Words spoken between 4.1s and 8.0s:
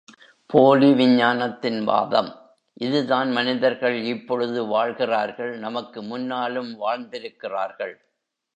இப்பொழுது வாழ்கிறார்கள் நமக்கு முன்னாலும் வாழ்ந்திருக்கிறார்கள்.